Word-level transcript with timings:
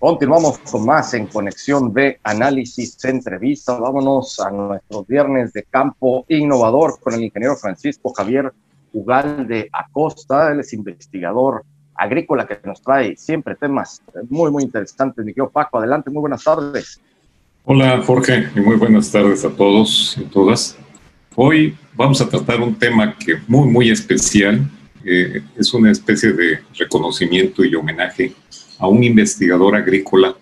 Continuamos 0.00 0.58
con 0.60 0.86
más 0.86 1.12
en 1.12 1.26
Conexión 1.26 1.92
de 1.92 2.18
Análisis 2.24 2.96
Entrevista. 3.04 3.78
Vámonos 3.78 4.40
a 4.40 4.50
nuestros 4.50 5.06
viernes 5.06 5.52
de 5.52 5.62
campo 5.64 6.24
innovador 6.26 6.98
con 7.00 7.12
el 7.12 7.24
ingeniero 7.24 7.54
Francisco 7.54 8.10
Javier 8.14 8.50
Ugalde 8.94 9.68
Acosta. 9.70 10.52
Él 10.52 10.60
es 10.60 10.72
investigador 10.72 11.66
agrícola 11.94 12.46
que 12.46 12.58
nos 12.64 12.80
trae 12.80 13.14
siempre 13.14 13.56
temas 13.56 14.00
muy, 14.30 14.50
muy 14.50 14.62
interesantes. 14.62 15.22
Mi 15.22 15.32
querido 15.32 15.50
Paco, 15.50 15.76
adelante, 15.76 16.08
muy 16.08 16.20
buenas 16.22 16.44
tardes. 16.44 16.98
Hola 17.66 18.02
Jorge 18.02 18.48
y 18.56 18.60
muy 18.60 18.76
buenas 18.76 19.12
tardes 19.12 19.44
a 19.44 19.50
todos 19.50 20.16
y 20.16 20.24
todas. 20.24 20.78
Hoy 21.36 21.76
vamos 21.94 22.22
a 22.22 22.28
tratar 22.30 22.62
un 22.62 22.74
tema 22.74 23.14
que 23.18 23.34
muy, 23.46 23.68
muy 23.68 23.90
especial. 23.90 24.66
Eh, 25.04 25.42
es 25.58 25.74
una 25.74 25.90
especie 25.90 26.32
de 26.32 26.60
reconocimiento 26.78 27.62
y 27.62 27.74
homenaje 27.74 28.32
a 28.80 28.88
un 28.88 29.04
investigador 29.04 29.76
agrícola 29.76 30.34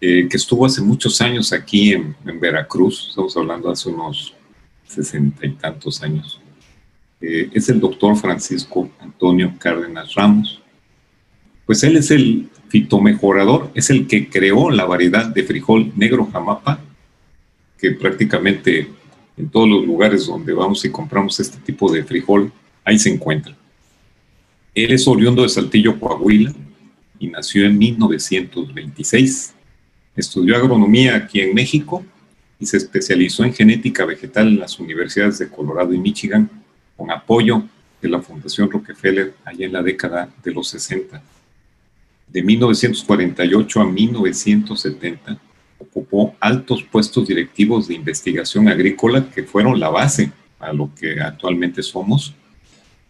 eh, 0.00 0.26
que 0.28 0.36
estuvo 0.36 0.64
hace 0.64 0.80
muchos 0.80 1.20
años 1.20 1.52
aquí 1.52 1.92
en, 1.92 2.14
Veracruz, 2.40 3.08
estamos 3.10 3.36
hablando 3.36 3.70
hace 3.70 3.88
unos 3.88 4.34
sesenta 4.86 5.46
y 5.46 5.52
tantos 5.52 6.02
años. 6.02 6.40
Eh, 7.20 7.50
es 7.52 7.68
el 7.68 7.80
doctor 7.80 8.16
Francisco 8.16 8.88
Antonio 9.00 9.52
Cárdenas 9.58 10.14
Ramos. 10.14 10.60
Pues 11.66 11.82
él 11.82 11.96
es 11.96 12.10
el 12.10 12.48
fitomejorador, 12.68 13.70
es 13.74 13.90
el 13.90 14.06
que 14.06 14.28
creó 14.28 14.70
la 14.70 14.84
variedad 14.84 15.26
de 15.26 15.42
frijol 15.42 15.92
negro 15.96 16.28
jamapa, 16.32 16.80
que 17.78 17.92
prácticamente 17.92 18.88
en 19.36 19.48
todos 19.48 19.68
los 19.68 19.84
lugares 19.84 20.26
donde 20.26 20.52
vamos 20.52 20.84
y 20.84 20.90
compramos 20.90 21.38
este 21.40 21.58
tipo 21.58 21.90
de 21.92 22.04
frijol, 22.04 22.52
ahí 22.84 22.98
se 22.98 23.10
encuentra. 23.10 23.56
Él 24.74 24.92
es 24.92 25.06
oriundo 25.06 25.42
de 25.42 25.48
Saltillo, 25.48 25.98
Coahuila, 25.98 26.52
y 27.22 27.28
nació 27.28 27.66
en 27.66 27.78
1926. 27.78 29.54
Estudió 30.16 30.56
agronomía 30.56 31.14
aquí 31.14 31.40
en 31.40 31.54
México 31.54 32.04
y 32.58 32.66
se 32.66 32.78
especializó 32.78 33.44
en 33.44 33.54
genética 33.54 34.04
vegetal 34.04 34.48
en 34.48 34.58
las 34.58 34.80
universidades 34.80 35.38
de 35.38 35.48
Colorado 35.48 35.94
y 35.94 35.98
Michigan 35.98 36.50
con 36.96 37.12
apoyo 37.12 37.62
de 38.00 38.08
la 38.08 38.20
Fundación 38.20 38.68
Rockefeller 38.68 39.34
allá 39.44 39.66
en 39.66 39.72
la 39.72 39.84
década 39.84 40.30
de 40.42 40.50
los 40.50 40.66
60. 40.70 41.22
De 42.26 42.42
1948 42.42 43.80
a 43.80 43.84
1970 43.84 45.38
ocupó 45.78 46.34
altos 46.40 46.82
puestos 46.82 47.28
directivos 47.28 47.86
de 47.86 47.94
investigación 47.94 48.68
agrícola 48.68 49.30
que 49.30 49.44
fueron 49.44 49.78
la 49.78 49.90
base 49.90 50.32
a 50.58 50.72
lo 50.72 50.90
que 50.92 51.20
actualmente 51.20 51.84
somos. 51.84 52.34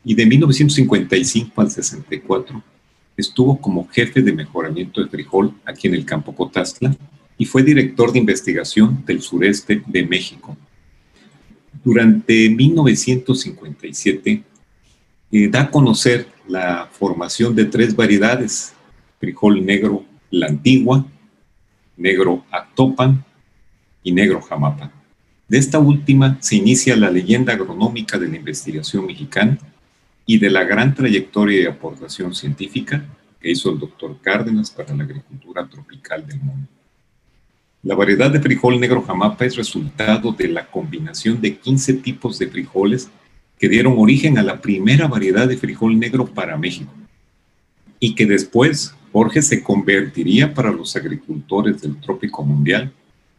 Y 0.05 0.15
de 0.15 0.27
1955 0.27 1.61
al 1.63 1.71
64 1.71 2.63
estuvo 3.17 3.61
como 3.61 3.89
jefe 3.89 4.23
de 4.23 4.33
mejoramiento 4.33 5.03
de 5.03 5.09
frijol 5.09 5.55
aquí 5.65 5.89
en 5.89 5.95
el 5.95 6.05
campo 6.05 6.35
Cotastla 6.35 6.95
y 7.39 7.45
fue 7.45 7.63
director 7.63 8.13
de 8.13 8.19
investigación 8.19 9.05
del 9.07 9.21
sureste 9.23 9.83
de 9.87 10.07
México. 10.07 10.57
Durante 11.85 12.49
1957 12.51 14.43
eh, 15.33 15.49
da 15.49 15.63
a 15.63 15.71
conocer 15.71 16.29
la 16.47 16.89
formación 16.93 17.55
de 17.55 17.65
tres 17.65 17.97
variedades, 17.97 18.73
frijol 19.19 19.65
negro 19.65 20.05
la 20.31 20.47
antigua, 20.47 21.07
negro 21.97 22.45
actopan 22.51 23.25
y 24.03 24.13
negro 24.13 24.41
jamapa. 24.41 24.91
De 25.49 25.59
esta 25.59 25.79
última 25.79 26.39
se 26.41 26.57
inicia 26.57 26.97
la 26.97 27.11
leyenda 27.11 27.53
agronómica 27.53 28.19
de 28.19 28.29
la 28.29 28.37
investigación 28.37 29.07
mexicana 29.07 29.59
y 30.27 30.39
de 30.39 30.51
la 30.51 30.65
gran 30.65 30.95
trayectoria 30.95 31.63
y 31.63 31.67
aportación 31.67 32.35
científica 32.35 33.05
que 33.41 33.51
hizo 33.51 33.71
el 33.71 33.79
doctor 33.79 34.17
Cárdenas 34.21 34.71
para 34.71 34.95
la 34.95 35.05
agricultura 35.05 35.67
tropical 35.67 36.27
del 36.27 36.41
mundo. 36.41 36.69
La 37.83 37.97
variedad 37.97 38.31
de 38.31 38.41
frijol 38.41 38.79
negro 38.79 39.03
jamapa 39.03 39.45
es 39.45 39.57
resultado 39.57 40.33
de 40.33 40.49
la 40.49 40.67
combinación 40.67 41.41
de 41.41 41.57
15 41.57 41.95
tipos 41.95 42.39
de 42.39 42.47
frijoles 42.47 43.11
que 43.59 43.69
dieron 43.69 43.95
origen 43.99 44.39
a 44.39 44.43
la 44.43 44.61
primera 44.61 45.09
variedad 45.09 45.49
de 45.49 45.57
frijol 45.57 45.99
negro 45.99 46.27
para 46.27 46.57
México 46.57 46.93
y 47.99 48.15
que 48.15 48.27
después 48.27 48.95
Jorge 49.13 49.43
se 49.43 49.63
convertiría 49.63 50.55
para 50.55 50.73
los 50.73 50.97
agricultores 50.97 51.83
del 51.83 52.01
trópico 52.01 52.45
mundial 52.45 52.93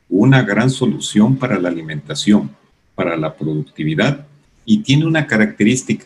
una 0.10 0.44
gran 0.44 0.70
solución 0.70 1.38
para 1.38 1.60
la 1.60 1.70
alimentación, 1.70 2.52
para 2.96 3.18
la 3.18 3.36
productividad 3.36 4.28
y 4.66 4.80
tiene 4.80 5.06
una 5.06 5.26
característica, 5.26 6.06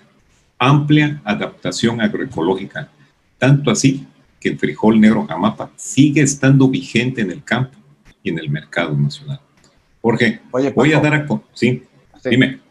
amplia 0.60 1.22
adaptación 1.24 2.02
agroecológica, 2.02 2.90
tanto 3.38 3.72
así 3.72 4.08
que 4.40 4.50
el 4.50 4.60
frijol 4.60 5.00
negro 5.00 5.26
jamapa 5.26 5.72
sigue 5.76 6.22
estando 6.22 6.68
vigente 6.68 7.22
en 7.22 7.32
el 7.32 7.44
campo 7.44 7.78
y 8.24 8.30
en 8.30 8.40
el 8.40 8.50
mercado 8.50 8.96
nacional. 8.96 9.40
Jorge, 10.02 10.42
voy 10.52 10.94
a 10.94 11.00
dar 11.00 11.14
a... 11.16 11.28
Sí, 11.54 11.84
dime. 12.24 12.62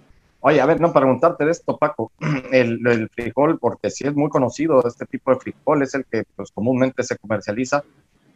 Oye, 0.40 0.60
a 0.60 0.66
ver, 0.66 0.80
no, 0.80 0.92
preguntarte 0.92 1.44
de 1.44 1.50
esto, 1.50 1.76
Paco, 1.76 2.12
el, 2.52 3.08
frijol, 3.12 3.58
porque 3.58 3.90
sí 3.90 4.06
es 4.06 4.14
muy 4.14 4.30
conocido, 4.30 4.86
este 4.86 5.04
tipo 5.04 5.32
de 5.32 5.40
frijol 5.40 5.82
es 5.82 5.94
el 5.94 6.04
que 6.04 6.22
pues, 6.36 6.52
comúnmente 6.52 7.02
se 7.02 7.18
comercializa, 7.18 7.82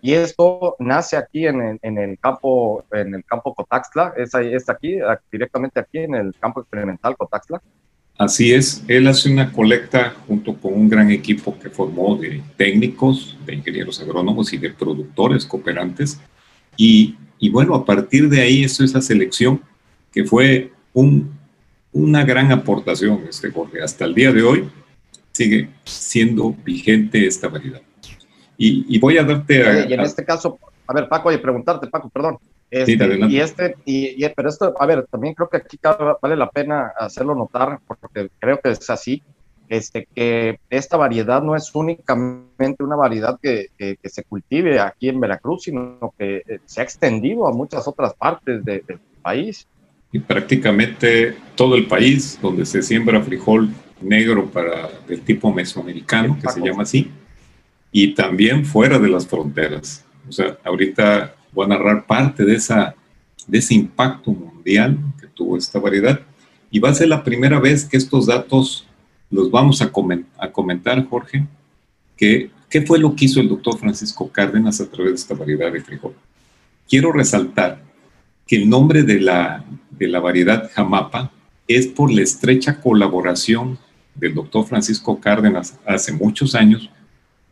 y 0.02 0.14
esto 0.14 0.76
nace 0.78 1.16
aquí 1.16 1.46
en, 1.46 1.78
en, 1.80 1.98
el 1.98 2.18
campo 2.18 2.84
en 2.90 3.14
el 3.14 3.24
campo 3.24 3.54
Cotaxtla, 3.54 4.14
es, 4.16 4.34
es 4.34 4.68
aquí, 4.68 4.98
directamente 5.30 5.78
aquí 5.78 5.98
en 5.98 6.14
el 6.14 6.34
campo 6.40 6.62
experimental 6.62 7.16
Cotaxtla. 7.16 7.62
Así 8.20 8.52
es, 8.52 8.84
él 8.86 9.06
hace 9.06 9.32
una 9.32 9.50
colecta 9.50 10.14
junto 10.26 10.54
con 10.54 10.74
un 10.74 10.90
gran 10.90 11.10
equipo 11.10 11.58
que 11.58 11.70
formó 11.70 12.16
de 12.16 12.42
técnicos, 12.58 13.38
de 13.46 13.54
ingenieros 13.54 13.98
agrónomos 13.98 14.52
y 14.52 14.58
de 14.58 14.68
productores 14.68 15.46
cooperantes. 15.46 16.20
Y, 16.76 17.16
y 17.38 17.48
bueno, 17.48 17.74
a 17.74 17.82
partir 17.82 18.28
de 18.28 18.42
ahí, 18.42 18.62
eso 18.62 18.84
es 18.84 18.92
la 18.92 19.00
selección 19.00 19.62
que 20.12 20.24
fue 20.24 20.70
un, 20.92 21.30
una 21.92 22.22
gran 22.22 22.52
aportación, 22.52 23.22
este 23.26 23.50
Jorge. 23.50 23.80
Hasta 23.80 24.04
el 24.04 24.14
día 24.14 24.30
de 24.32 24.42
hoy 24.42 24.68
sigue 25.32 25.70
siendo 25.84 26.54
vigente 26.62 27.26
esta 27.26 27.48
variedad. 27.48 27.80
Y, 28.58 28.84
y 28.86 28.98
voy 28.98 29.16
a 29.16 29.24
darte... 29.24 29.66
A, 29.66 29.88
y 29.88 29.94
en 29.94 30.00
este 30.00 30.26
caso, 30.26 30.58
a 30.86 30.92
ver, 30.92 31.08
Paco, 31.08 31.32
y 31.32 31.38
preguntarte, 31.38 31.86
Paco, 31.86 32.10
perdón. 32.10 32.36
Este, 32.70 33.18
y 33.28 33.40
este, 33.40 33.74
y, 33.84 34.28
pero 34.28 34.48
esto, 34.48 34.74
a 34.78 34.86
ver, 34.86 35.06
también 35.10 35.34
creo 35.34 35.48
que 35.48 35.56
aquí 35.56 35.78
vale 36.22 36.36
la 36.36 36.50
pena 36.50 36.92
hacerlo 36.96 37.34
notar, 37.34 37.80
porque 37.86 38.30
creo 38.38 38.60
que 38.60 38.70
es 38.70 38.88
así, 38.90 39.22
este, 39.68 40.06
que 40.14 40.60
esta 40.68 40.96
variedad 40.96 41.42
no 41.42 41.56
es 41.56 41.74
únicamente 41.74 42.82
una 42.82 42.96
variedad 42.96 43.38
que, 43.40 43.68
que, 43.76 43.96
se 44.04 44.22
cultive 44.24 44.78
aquí 44.78 45.08
en 45.08 45.20
Veracruz, 45.20 45.64
sino 45.64 46.14
que 46.16 46.42
eh, 46.46 46.60
se 46.64 46.80
ha 46.80 46.84
extendido 46.84 47.46
a 47.46 47.52
muchas 47.52 47.86
otras 47.88 48.14
partes 48.14 48.64
del 48.64 49.00
país. 49.22 49.66
Y 50.12 50.18
prácticamente 50.20 51.36
todo 51.54 51.76
el 51.76 51.86
país 51.86 52.38
donde 52.40 52.66
se 52.66 52.82
siembra 52.82 53.20
frijol 53.22 53.70
negro 54.00 54.46
para 54.46 54.88
del 55.06 55.22
tipo 55.22 55.52
mesoamericano, 55.52 56.38
que 56.40 56.48
se 56.48 56.60
llama 56.60 56.82
así, 56.82 57.10
y 57.92 58.14
también 58.14 58.64
fuera 58.64 58.98
de 58.98 59.08
las 59.08 59.26
fronteras. 59.26 60.04
O 60.28 60.32
sea, 60.32 60.58
ahorita 60.64 61.34
voy 61.52 61.66
a 61.66 61.68
narrar 61.68 62.06
parte 62.06 62.44
de, 62.44 62.54
esa, 62.54 62.94
de 63.46 63.58
ese 63.58 63.74
impacto 63.74 64.32
mundial 64.32 64.98
que 65.20 65.26
tuvo 65.26 65.56
esta 65.56 65.78
variedad. 65.78 66.20
Y 66.70 66.78
va 66.78 66.90
a 66.90 66.94
ser 66.94 67.08
la 67.08 67.24
primera 67.24 67.58
vez 67.58 67.84
que 67.84 67.96
estos 67.96 68.26
datos 68.26 68.86
los 69.30 69.50
vamos 69.50 69.80
a, 69.82 69.90
comentar, 69.92 71.06
Jorge, 71.08 71.46
que, 72.16 72.50
qué 72.68 72.82
fue 72.82 72.98
lo 72.98 73.14
que 73.14 73.26
hizo 73.26 73.40
el 73.40 73.48
doctor 73.48 73.78
Francisco 73.78 74.30
Cárdenas 74.30 74.80
a 74.80 74.90
través 74.90 75.12
de 75.12 75.16
esta 75.16 75.34
variedad 75.34 75.72
de 75.72 75.80
frijol. 75.80 76.14
Quiero 76.88 77.12
resaltar 77.12 77.82
que 78.46 78.56
el 78.56 78.68
nombre 78.68 79.02
de 79.02 79.20
la, 79.20 79.64
de 79.90 80.08
la 80.08 80.20
variedad 80.20 80.70
Jamapa 80.74 81.32
es 81.68 81.86
por 81.86 82.12
la 82.12 82.22
estrecha 82.22 82.80
colaboración 82.80 83.78
del 84.14 84.34
doctor 84.34 84.66
Francisco 84.66 85.20
Cárdenas 85.20 85.78
hace 85.86 86.12
muchos 86.12 86.54
años 86.54 86.90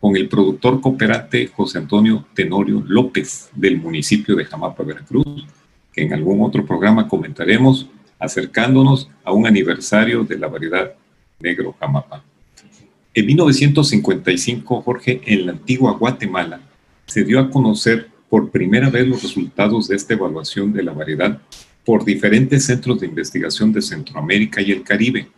con 0.00 0.16
el 0.16 0.28
productor 0.28 0.81
cooperante 0.81 1.48
José 1.48 1.78
Antonio 1.78 2.26
Tenorio 2.34 2.82
López 2.86 3.50
del 3.54 3.78
municipio 3.78 4.37
de 4.37 4.44
Jamapa, 4.44 4.82
Veracruz, 4.84 5.46
que 5.93 6.02
en 6.02 6.12
algún 6.12 6.40
otro 6.43 6.64
programa 6.64 7.08
comentaremos 7.08 7.88
acercándonos 8.19 9.11
a 9.25 9.32
un 9.32 9.46
aniversario 9.46 10.25
de 10.25 10.38
la 10.38 10.49
variedad 10.49 10.93
negro 11.40 11.75
Jamapa. 11.78 12.23
En 13.14 13.26
1955, 13.26 14.82
Jorge, 14.82 15.20
en 15.25 15.46
la 15.46 15.52
antigua 15.52 15.93
Guatemala, 15.93 16.61
se 17.06 17.25
dio 17.25 17.40
a 17.40 17.50
conocer 17.50 18.08
por 18.28 18.50
primera 18.50 18.90
vez 18.90 19.08
los 19.08 19.23
resultados 19.23 19.88
de 19.88 19.96
esta 19.96 20.14
evaluación 20.14 20.73
de 20.73 20.82
la 20.82 20.93
variedad 20.93 21.40
por 21.84 22.05
diferentes 22.05 22.67
centros 22.67 23.00
de 23.00 23.06
investigación 23.06 23.73
de 23.73 23.81
Centroamérica 23.81 24.61
y 24.61 24.73
el 24.73 24.82
Caribe. 24.82 25.28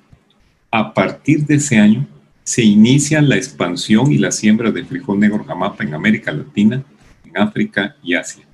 A 0.70 0.92
partir 0.92 1.46
de 1.46 1.54
ese 1.54 1.78
año, 1.78 2.06
se 2.50 2.64
inicia 2.64 3.22
la 3.22 3.36
expansión 3.36 4.10
y 4.10 4.18
la 4.18 4.32
siembra 4.32 4.72
de 4.72 4.84
frijol 4.84 5.20
negro 5.20 5.44
jamapa 5.44 5.84
en 5.84 5.94
América 5.94 6.32
Latina, 6.32 6.82
en 7.24 7.38
África 7.38 7.94
y 8.02 8.16
Asia. 8.16 8.44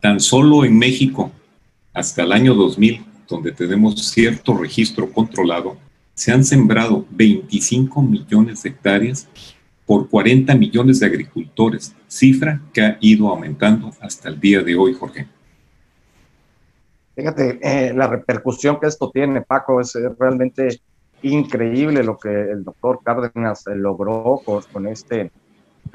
Tan 0.00 0.18
solo 0.18 0.64
en 0.64 0.78
México, 0.78 1.30
hasta 1.92 2.22
el 2.22 2.32
año 2.32 2.54
2000, 2.54 3.04
donde 3.28 3.52
tenemos 3.52 4.02
cierto 4.08 4.56
registro 4.56 5.12
controlado, 5.12 5.76
se 6.14 6.32
han 6.32 6.42
sembrado 6.42 7.04
25 7.10 8.00
millones 8.00 8.62
de 8.62 8.70
hectáreas 8.70 9.28
por 9.84 10.08
40 10.08 10.54
millones 10.54 10.98
de 10.98 11.04
agricultores, 11.04 11.94
cifra 12.08 12.62
que 12.72 12.80
ha 12.80 12.96
ido 13.02 13.28
aumentando 13.28 13.92
hasta 14.00 14.30
el 14.30 14.40
día 14.40 14.62
de 14.62 14.74
hoy, 14.74 14.94
Jorge. 14.94 15.28
Fíjate, 17.14 17.58
eh, 17.60 17.92
la 17.92 18.06
repercusión 18.06 18.80
que 18.80 18.86
esto 18.86 19.10
tiene, 19.10 19.42
Paco, 19.42 19.82
es 19.82 19.92
realmente 20.18 20.80
increíble 21.32 22.02
lo 22.02 22.18
que 22.18 22.28
el 22.28 22.64
doctor 22.64 23.00
Cárdenas 23.02 23.66
eh, 23.66 23.74
logró 23.74 24.40
con, 24.72 24.86
este, 24.86 25.30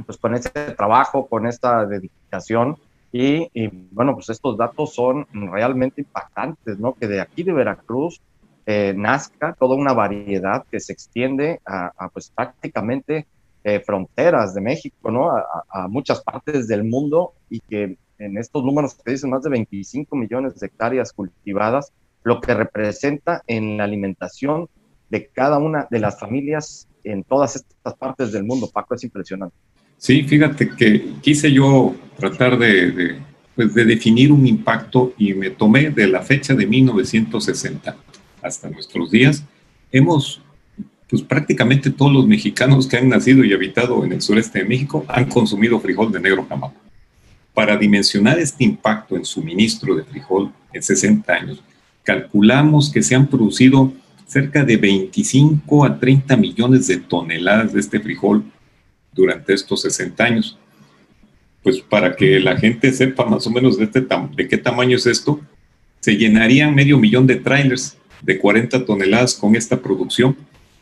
pues 0.06 0.18
con 0.18 0.33
este 0.36 0.50
trabajo, 0.72 1.28
con 1.28 1.45
esta 1.48 1.86
dedicación. 1.86 2.78
Y, 3.13 3.50
bueno, 3.92 4.13
pues 4.13 4.30
estos 4.30 4.57
datos 4.57 4.94
son 4.94 5.28
realmente 5.33 6.01
impactantes, 6.01 6.80
¿no? 6.80 6.94
Que 6.94 7.07
de 7.07 7.19
aquí 7.19 7.44
de 7.44 7.51
Veracruz 7.51 8.22
eh, 8.66 8.94
nazca 8.95 9.54
toda 9.60 9.75
una 9.75 9.92
variedad 9.92 10.63
que 10.72 10.80
se 10.80 10.94
extiende 10.94 11.60
a, 11.66 12.10
pues 12.13 12.31
prácticamente 12.34 13.27
eh, 13.63 13.81
fronteras 13.81 14.54
de 14.54 14.62
México, 14.62 15.12
¿no? 15.12 15.30
A, 15.30 15.88
muchas 15.89 16.24
partes 16.24 16.68
del 16.69 16.86
mundo 16.86 17.34
y 17.50 17.60
que 17.60 17.98
en 18.18 18.38
estos 18.38 18.63
números 18.63 18.95
que 18.95 19.12
dicen 19.12 19.30
más 19.30 19.44
de 19.44 19.50
25 19.50 20.16
millones 20.16 20.60
de 20.60 20.68
hectáreas 20.68 21.12
cultivadas, 21.12 21.92
lo 22.24 22.39
que 22.39 22.54
representa 22.54 23.42
en 23.48 23.77
la 23.77 23.84
alimentación 23.84 24.69
de 25.12 25.28
cada 25.28 25.60
una 25.60 25.88
de 25.92 26.00
las 26.00 26.18
familias 26.18 26.88
en 27.04 27.24
todas 27.24 27.58
estas 27.58 27.94
partes 27.96 28.31
del 28.31 28.46
mundo, 28.46 28.69
Paco, 28.74 28.96
es 28.96 29.04
impresionante. 29.04 29.56
Sí, 29.98 30.24
fíjate 30.24 30.69
que 30.69 31.13
quise 31.22 31.52
yo 31.52 31.94
tratar 32.18 32.58
de, 32.58 33.19
pues 33.56 33.74
de 33.74 33.86
definir 33.86 34.31
un 34.31 34.48
impacto 34.48 35.13
y 35.18 35.34
me 35.34 35.50
tomé 35.50 35.90
de 35.90 36.08
la 36.08 36.22
fecha 36.22 36.56
de 36.56 36.66
1960 36.66 37.98
hasta 38.42 38.69
nuestros 38.69 39.12
días. 39.12 39.44
Hemos, 39.92 40.42
pues 41.10 41.22
prácticamente 41.22 41.92
todos 41.92 42.13
los 42.13 42.25
mexicanos 42.25 42.88
que 42.88 42.98
han 42.98 43.10
nacido 43.10 43.44
y 43.44 43.54
habitado 43.54 44.06
en 44.06 44.13
el 44.13 44.22
sureste 44.22 44.60
de 44.60 44.66
México 44.66 45.06
han 45.10 45.25
consumido 45.25 45.80
frijol 45.80 46.12
de 46.12 46.22
negro 46.22 46.46
jamapa. 46.48 46.80
Para 47.54 47.75
dimensionar 47.75 48.40
este 48.40 48.63
impacto 48.63 49.18
en 49.18 49.25
suministro 49.25 49.94
de 49.94 50.06
frijol 50.06 50.54
en 50.72 50.81
60 50.81 51.34
años, 51.34 51.62
calculamos 52.04 52.90
que 52.90 53.04
se 53.04 53.13
han 53.13 53.28
producido 53.28 53.92
cerca 54.31 54.63
de 54.63 54.78
25 54.78 55.83
a 55.83 56.00
30 56.00 56.38
millones 56.38 56.88
de 56.88 56.95
toneladas 56.95 57.74
de 57.74 57.81
este 57.81 58.00
frijol 58.00 58.45
durante 59.12 59.54
estos 59.54 59.81
60 59.81 60.24
años. 60.24 60.57
Pues 61.62 61.81
para 61.81 62.16
que 62.16 62.39
la 62.39 62.56
gente 62.56 62.94
sepa 62.94 63.25
más 63.25 63.45
o 63.45 63.51
menos 63.51 63.78
de, 63.78 63.83
este 63.83 64.00
de 64.00 64.48
qué 64.48 64.57
tamaño 64.57 64.95
es 64.95 65.06
esto, 65.06 65.42
se 66.00 66.16
llenarían 66.16 66.74
medio 66.74 66.98
millón 66.98 67.28
de 67.28 67.36
trailers 67.36 67.98
de 68.22 68.39
40 68.39 68.86
toneladas 68.86 69.36
con 69.36 69.54
esta 69.57 69.81
producción 69.81 70.38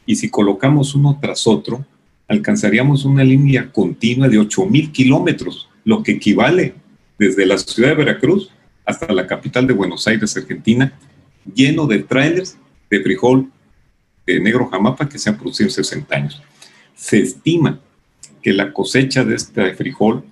y 0.05 0.15
si 0.15 0.29
colocamos 0.29 0.93
uno 0.93 1.17
tras 1.19 1.47
otro, 1.47 1.83
alcanzaríamos 2.27 3.03
una 3.03 3.23
línea 3.23 3.71
continua 3.71 4.29
de 4.29 4.37
8 4.37 4.67
mil 4.67 4.91
kilómetros, 4.91 5.67
lo 5.85 6.03
que 6.03 6.11
equivale 6.11 6.75
desde 7.17 7.47
la 7.47 7.57
ciudad 7.57 7.89
de 7.89 7.95
Veracruz 7.95 8.51
hasta 8.85 9.11
la 9.11 9.25
capital 9.25 9.65
de 9.65 9.73
Buenos 9.73 10.07
Aires, 10.07 10.37
Argentina, 10.37 10.93
lleno 11.55 11.87
de 11.87 12.03
trailers 12.03 12.58
de 12.89 13.01
frijol 13.01 13.49
de 14.25 14.39
negro 14.39 14.67
jamapa 14.67 15.07
que 15.07 15.17
se 15.17 15.29
han 15.29 15.37
producido 15.37 15.67
en 15.67 15.73
60 15.73 16.15
años. 16.15 16.41
Se 16.95 17.19
estima 17.19 17.79
que 18.41 18.53
la 18.53 18.73
cosecha 18.73 19.23
de 19.23 19.35
este 19.35 19.73
frijol 19.75 20.23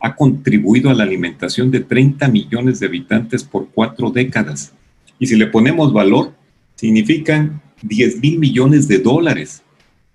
ha 0.00 0.14
contribuido 0.14 0.90
a 0.90 0.94
la 0.94 1.04
alimentación 1.04 1.70
de 1.70 1.80
30 1.80 2.28
millones 2.28 2.80
de 2.80 2.86
habitantes 2.86 3.44
por 3.44 3.68
cuatro 3.68 4.10
décadas. 4.10 4.72
Y 5.18 5.26
si 5.26 5.36
le 5.36 5.46
ponemos 5.46 5.92
valor, 5.92 6.32
significan 6.74 7.60
10 7.82 8.20
mil 8.20 8.38
millones 8.38 8.88
de 8.88 8.98
dólares. 8.98 9.62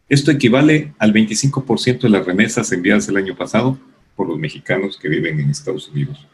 Esto 0.10 0.32
equivale 0.32 0.94
al 0.98 1.14
25% 1.14 2.02
de 2.02 2.10
las 2.10 2.26
remesas 2.26 2.72
enviadas 2.72 3.08
el 3.10 3.18
año 3.18 3.36
pasado 3.36 3.78
por 4.16 4.28
los 4.28 4.40
mexicanos 4.40 4.98
que 4.98 5.10
viven 5.10 5.40
en 5.40 5.50
Estados 5.50 5.90
Unidos. 5.90 6.26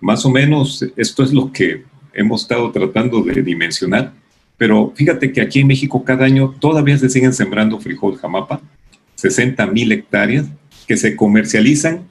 Más 0.00 0.24
o 0.24 0.30
menos 0.30 0.84
esto 0.96 1.22
es 1.22 1.32
lo 1.32 1.50
que 1.52 1.84
hemos 2.12 2.42
estado 2.42 2.70
tratando 2.70 3.22
de 3.22 3.42
dimensionar 3.42 4.12
pero 4.56 4.92
fíjate 4.94 5.32
que 5.32 5.40
aquí 5.40 5.60
en 5.60 5.66
México 5.66 6.04
cada 6.04 6.24
año 6.24 6.54
todavía 6.60 6.96
se 6.96 7.08
siguen 7.08 7.32
sembrando 7.32 7.80
frijol 7.80 8.16
jamapa, 8.18 8.60
60 9.16 9.66
mil 9.68 9.90
hectáreas, 9.92 10.46
que 10.86 10.96
se 10.96 11.16
comercializan 11.16 12.06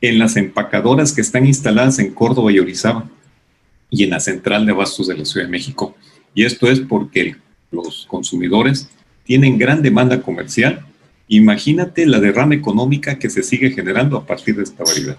en 0.00 0.18
las 0.18 0.36
empacadoras 0.36 1.12
que 1.12 1.20
están 1.20 1.46
instaladas 1.46 1.98
en 1.98 2.12
Córdoba 2.12 2.50
y 2.50 2.58
Orizaba 2.58 3.08
y 3.90 4.04
en 4.04 4.10
la 4.10 4.20
central 4.20 4.64
de 4.64 4.72
abastos 4.72 5.08
de 5.08 5.16
la 5.16 5.24
Ciudad 5.24 5.46
de 5.46 5.52
México. 5.52 5.94
Y 6.34 6.44
esto 6.44 6.70
es 6.70 6.80
porque 6.80 7.36
los 7.70 8.06
consumidores 8.08 8.88
tienen 9.24 9.58
gran 9.58 9.82
demanda 9.82 10.22
comercial. 10.22 10.86
Imagínate 11.28 12.06
la 12.06 12.20
derrama 12.20 12.54
económica 12.54 13.18
que 13.18 13.30
se 13.30 13.42
sigue 13.42 13.70
generando 13.70 14.16
a 14.16 14.26
partir 14.26 14.56
de 14.56 14.62
esta 14.62 14.84
variedad. 14.84 15.18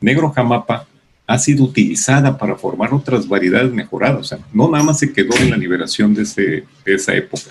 Negro 0.00 0.30
jamapa 0.30 0.86
ha 1.26 1.38
sido 1.38 1.64
utilizada 1.64 2.36
para 2.36 2.56
formar 2.56 2.92
otras 2.92 3.28
variedades 3.28 3.72
mejoradas. 3.72 4.20
O 4.20 4.24
sea, 4.24 4.38
no 4.52 4.70
nada 4.70 4.84
más 4.84 4.98
se 4.98 5.12
quedó 5.12 5.34
en 5.36 5.50
la 5.50 5.56
liberación 5.56 6.14
de, 6.14 6.22
ese, 6.22 6.64
esa 6.84 7.14
época, 7.14 7.50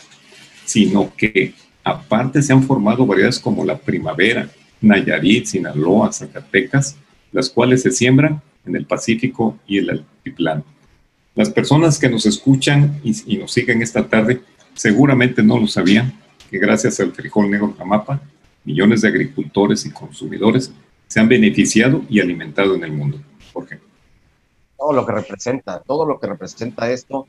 sino 0.66 1.12
que 1.16 1.54
aparte 1.84 2.42
se 2.42 2.54
han 2.54 2.64
formado 2.64 3.06
variedades 3.06 3.40
como 3.40 3.66
la 3.66 3.78
primavera, 3.78 4.50
Nayarit, 4.82 5.46
Sinaloa, 5.46 6.12
Zacatecas, 6.12 6.96
las 7.32 7.50
cuales 7.50 7.82
se 7.82 7.92
siembran 7.92 8.42
en 8.66 8.76
el 8.76 8.86
Pacífico 8.86 9.58
y 9.68 9.78
el 9.78 9.90
Altiplano. 9.90 10.64
Las 11.36 11.50
personas 11.50 11.98
que 11.98 12.10
nos 12.10 12.26
escuchan 12.26 13.00
y, 13.04 13.16
y, 13.34 13.38
nos 13.38 13.54
siguen 13.54 13.82
esta 13.82 14.08
tarde 14.08 14.42
seguramente 14.74 15.42
no 15.42 15.58
lo 15.58 15.68
sabían, 15.68 16.14
que 16.50 16.60
gracias 16.60 17.00
al 17.00 17.14
frijol 17.14 17.50
negro 17.50 17.74
Jamapa, 17.78 18.22
millones 18.66 19.02
de 19.02 19.08
agricultores 19.08 19.86
y 19.86 19.92
consumidores 19.92 20.72
se 21.08 21.20
han 21.20 21.30
beneficiado 21.30 22.04
y 22.10 22.20
alimentado 22.20 22.76
en 22.76 22.84
el 22.84 22.92
mundo. 22.92 23.22
Jorge. 23.51 23.80
Todo 24.77 24.94
lo 24.94 25.06
que 25.06 25.12
representa, 25.12 25.80
todo 25.81 26.06
lo 26.06 26.19
que 26.19 26.27
representa 26.27 26.89
esto, 26.89 27.27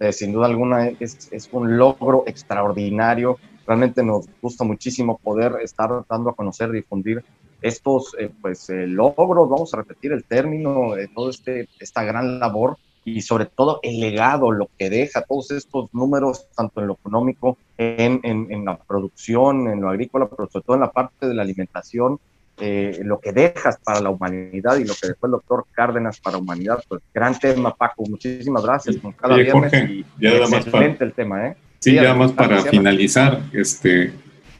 eh, 0.00 0.12
sin 0.12 0.32
duda 0.32 0.46
alguna 0.46 0.88
es, 0.88 1.28
es, 1.30 1.48
un 1.52 1.76
logro 1.76 2.24
extraordinario. 2.26 3.38
Realmente 3.66 4.02
nos 4.02 4.26
gusta 4.42 4.64
muchísimo 4.64 5.18
poder 5.18 5.56
estar 5.62 5.90
dando 6.08 6.30
a 6.30 6.34
conocer, 6.34 6.70
difundir 6.70 7.24
estos 7.62 8.14
eh, 8.18 8.30
pues, 8.42 8.68
eh, 8.70 8.86
logros, 8.86 9.48
vamos 9.48 9.72
a 9.72 9.78
repetir 9.78 10.12
el 10.12 10.24
término, 10.24 10.94
de 10.94 11.08
todo 11.08 11.30
este, 11.30 11.68
esta 11.78 12.04
gran 12.04 12.38
labor 12.38 12.76
y 13.04 13.22
sobre 13.22 13.46
todo 13.46 13.80
el 13.82 14.00
legado, 14.00 14.50
lo 14.50 14.68
que 14.78 14.90
deja, 14.90 15.22
todos 15.22 15.50
estos 15.50 15.92
números, 15.92 16.46
tanto 16.54 16.80
en 16.80 16.88
lo 16.88 16.94
económico, 16.94 17.58
en, 17.76 18.20
en, 18.22 18.50
en 18.50 18.64
la 18.64 18.76
producción, 18.76 19.68
en 19.68 19.80
lo 19.80 19.90
agrícola, 19.90 20.26
pero 20.28 20.48
sobre 20.48 20.64
todo 20.64 20.76
en 20.76 20.80
la 20.80 20.90
parte 20.90 21.26
de 21.26 21.34
la 21.34 21.42
alimentación, 21.42 22.18
eh, 22.58 23.00
lo 23.04 23.18
que 23.18 23.32
dejas 23.32 23.78
para 23.82 24.00
la 24.00 24.10
humanidad 24.10 24.76
y 24.76 24.84
lo 24.84 24.94
que 24.94 25.08
dejó 25.08 25.26
el 25.26 25.32
doctor 25.32 25.66
Cárdenas 25.72 26.20
para 26.20 26.36
la 26.36 26.42
humanidad. 26.42 26.84
Pues 26.88 27.02
gran 27.12 27.38
tema, 27.38 27.74
Paco. 27.74 28.04
Muchísimas 28.08 28.62
gracias. 28.62 28.96
Con 28.96 29.12
cada 29.12 29.36
Jorge, 29.50 30.04
ya 30.20 30.30
excelente 30.30 31.04
el 31.04 31.12
tema, 31.12 31.48
¿eh? 31.48 31.56
Sí, 31.80 31.94
ya 31.94 32.14
más 32.14 32.32
para 32.32 32.62
finalizar, 32.62 33.42
este, 33.52 34.12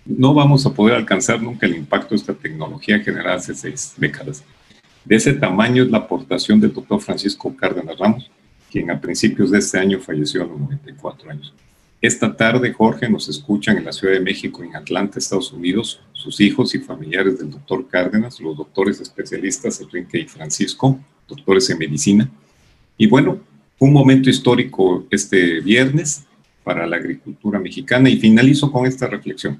no 0.05 0.35
vamos 0.35 0.67
a 0.67 0.75
poder 0.75 0.97
alcanzar 0.97 1.41
nunca 1.41 1.67
el 1.67 1.77
impacto 1.77 2.11
de 2.11 2.17
esta 2.17 2.35
tecnología 2.35 2.99
generada 2.99 3.37
hace 3.37 3.55
seis 3.55 3.95
décadas. 3.97 4.45
De 5.05 5.17
ese 5.17 5.33
tamaño 5.33 5.85
es 5.85 5.91
la 5.91 5.99
aportación 5.99 6.61
del 6.61 6.73
doctor 6.73 7.01
Francisco 7.01 7.55
Cárdenas 7.57 7.99
Ramos, 7.99 8.31
quien 8.71 8.91
a 8.91 9.01
principios 9.01 9.51
de 9.51 9.59
este 9.59 9.79
año 9.79 10.01
falleció 10.01 10.43
a 10.43 10.47
los 10.47 10.59
94 10.59 11.31
años. 11.31 11.55
Esta 12.05 12.37
tarde, 12.37 12.71
Jorge, 12.75 13.09
nos 13.09 13.31
escuchan 13.31 13.79
en 13.79 13.87
la 13.87 13.93
Ciudad 13.93 14.13
de 14.13 14.21
México, 14.21 14.63
en 14.63 14.77
Atlanta, 14.77 15.19
Estados 15.19 15.51
Unidos, 15.55 16.03
sus 16.13 16.39
hijos 16.39 16.75
y 16.75 16.79
familiares 16.79 17.39
del 17.39 17.51
doctor 17.51 17.89
Cárdenas, 17.89 18.39
los 18.41 18.59
doctores 18.59 19.01
especialistas 19.01 19.81
Enrique 19.81 20.19
y 20.19 20.27
Francisco, 20.27 21.01
doctores 21.27 21.71
en 21.71 21.79
medicina. 21.79 22.31
Y 22.99 23.07
bueno, 23.07 23.41
un 23.79 23.95
momento 23.95 24.29
histórico 24.29 25.07
este 25.11 25.61
viernes 25.61 26.27
para 26.63 26.87
la 26.87 26.97
agricultura 26.97 27.59
mexicana 27.59 28.11
y 28.11 28.19
finalizo 28.19 28.71
con 28.71 28.85
esta 28.85 29.07
reflexión. 29.07 29.59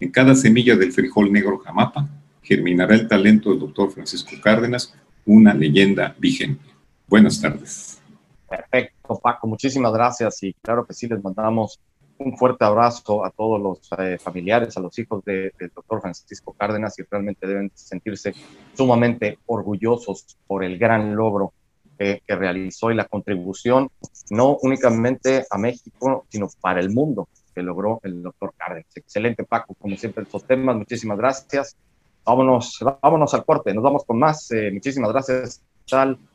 En 0.00 0.10
cada 0.10 0.34
semilla 0.34 0.76
del 0.76 0.90
frijol 0.90 1.30
negro 1.30 1.58
jamapa 1.58 2.08
germinará 2.42 2.94
el 2.94 3.08
talento 3.08 3.50
del 3.50 3.58
doctor 3.58 3.92
Francisco 3.92 4.30
Cárdenas, 4.42 4.94
una 5.26 5.52
leyenda 5.52 6.16
vigente. 6.18 6.64
Buenas 7.06 7.42
tardes. 7.42 8.00
Perfecto, 8.48 9.18
Paco, 9.20 9.46
muchísimas 9.46 9.92
gracias 9.92 10.42
y 10.42 10.54
claro 10.54 10.86
que 10.86 10.94
sí, 10.94 11.08
les 11.08 11.22
mandamos 11.22 11.80
un 12.18 12.36
fuerte 12.36 12.64
abrazo 12.64 13.24
a 13.24 13.30
todos 13.30 13.60
los 13.60 13.90
eh, 13.98 14.18
familiares, 14.18 14.76
a 14.76 14.80
los 14.80 14.98
hijos 14.98 15.24
del 15.24 15.52
doctor 15.74 16.00
Francisco 16.00 16.52
Cárdenas 16.52 16.98
y 16.98 17.02
realmente 17.02 17.46
deben 17.46 17.70
sentirse 17.74 18.34
sumamente 18.74 19.38
orgullosos 19.46 20.38
por 20.46 20.64
el 20.64 20.78
gran 20.78 21.16
logro 21.16 21.52
que 21.96 22.20
realizó 22.26 22.90
y 22.90 22.94
la 22.96 23.04
contribución 23.04 23.88
no 24.30 24.58
únicamente 24.62 25.46
a 25.48 25.58
México, 25.58 26.26
sino 26.28 26.48
para 26.60 26.80
el 26.80 26.90
mundo 26.90 27.28
que 27.54 27.62
logró 27.62 28.00
el 28.02 28.22
doctor 28.22 28.52
Cárdenas. 28.56 28.96
Excelente, 28.96 29.44
Paco, 29.44 29.74
como 29.74 29.96
siempre, 29.96 30.24
estos 30.24 30.44
temas. 30.44 30.76
Muchísimas 30.76 31.16
gracias. 31.18 31.76
Vámonos, 32.24 32.82
vámonos 33.00 33.32
al 33.34 33.44
corte, 33.44 33.72
nos 33.72 33.84
vamos 33.84 34.04
con 34.04 34.18
más. 34.18 34.50
Eh, 34.50 34.70
muchísimas 34.72 35.12
gracias 35.12 35.62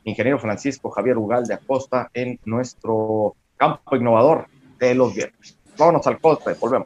ingeniero 0.03 0.39
Francisco 0.39 0.89
Javier 0.89 1.17
Ugal 1.17 1.45
de 1.45 1.55
Acosta 1.55 2.09
en 2.13 2.39
nuestro 2.45 3.35
campo 3.57 3.95
innovador 3.95 4.47
de 4.79 4.95
los 4.95 5.13
viernes. 5.13 5.57
Vámonos 5.77 6.05
al 6.07 6.19
corte, 6.19 6.53
volvemos. 6.59 6.77